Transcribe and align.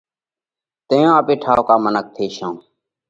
تئيون 0.87 1.11
آپي 1.19 1.33
ٺائُوڪا 1.43 1.75
منک 1.83 2.05
ٿيشون۔ 2.15 2.53